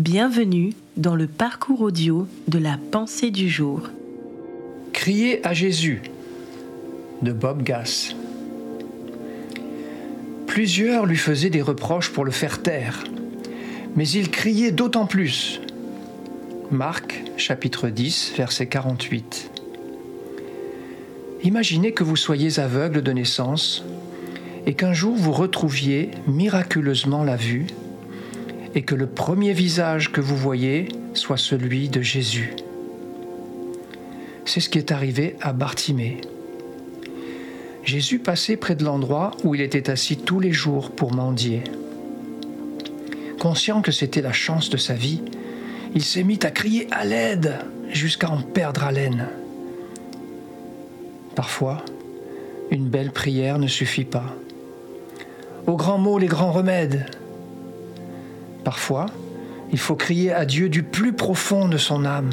[0.00, 3.82] Bienvenue dans le parcours audio de la pensée du jour.
[4.94, 6.00] Crier à Jésus
[7.20, 8.16] de Bob Gass.
[10.46, 13.04] Plusieurs lui faisaient des reproches pour le faire taire,
[13.94, 15.60] mais il criait d'autant plus.
[16.70, 19.50] Marc chapitre 10 verset 48.
[21.42, 23.84] Imaginez que vous soyez aveugle de naissance
[24.64, 27.66] et qu'un jour vous retrouviez miraculeusement la vue
[28.74, 32.54] et que le premier visage que vous voyez soit celui de Jésus.
[34.44, 36.20] C'est ce qui est arrivé à Bartimée.
[37.84, 41.64] Jésus passait près de l'endroit où il était assis tous les jours pour mendier.
[43.38, 45.22] Conscient que c'était la chance de sa vie,
[45.94, 47.58] il s'est mis à crier à l'aide
[47.90, 49.28] jusqu'à en perdre haleine.
[51.34, 51.82] Parfois,
[52.70, 54.36] une belle prière ne suffit pas.
[55.66, 57.06] Aux grands mots, les grands remèdes.
[58.70, 59.06] Parfois,
[59.72, 62.30] il faut crier à Dieu du plus profond de son âme.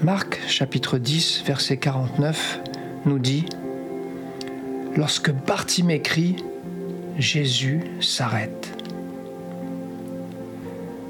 [0.00, 2.60] Marc chapitre 10 verset 49
[3.04, 3.46] nous dit
[4.94, 6.36] Lorsque Bartimée crie,
[7.18, 8.72] Jésus s'arrête.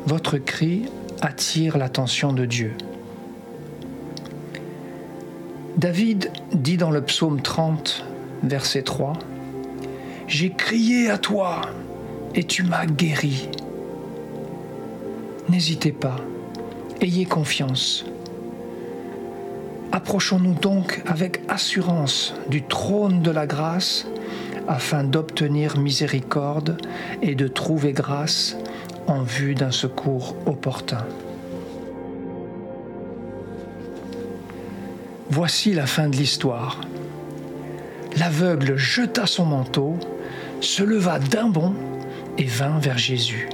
[0.06, 0.86] Votre cri
[1.20, 2.72] attire l'attention de Dieu.
[5.76, 8.06] David dit dans le psaume 30,
[8.42, 9.12] verset 3,
[10.28, 11.60] J'ai crié à toi
[12.34, 13.48] et tu m'as guéri.
[15.48, 16.16] N'hésitez pas,
[17.00, 18.04] ayez confiance.
[19.92, 24.06] Approchons-nous donc avec assurance du trône de la grâce
[24.66, 26.78] afin d'obtenir miséricorde
[27.20, 28.56] et de trouver grâce
[29.06, 31.04] en vue d'un secours opportun.
[35.28, 36.80] Voici la fin de l'histoire.
[38.16, 39.96] L'aveugle jeta son manteau,
[40.60, 41.74] se leva d'un bond
[42.38, 43.48] et vint vers Jésus.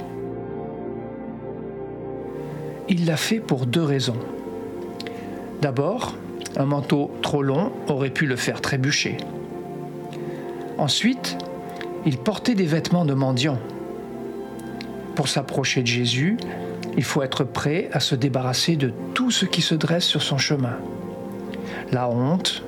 [2.87, 4.17] Il l'a fait pour deux raisons.
[5.61, 6.15] D'abord,
[6.57, 9.17] un manteau trop long aurait pu le faire trébucher.
[10.77, 11.37] Ensuite,
[12.05, 13.59] il portait des vêtements de mendiant.
[15.15, 16.37] Pour s'approcher de Jésus,
[16.97, 20.37] il faut être prêt à se débarrasser de tout ce qui se dresse sur son
[20.37, 20.77] chemin
[21.91, 22.63] la honte,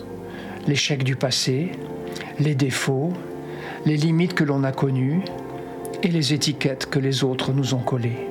[0.67, 1.71] l'échec du passé,
[2.39, 3.13] les défauts,
[3.85, 5.21] les limites que l'on a connues
[6.03, 8.30] et les étiquettes que les autres nous ont collées.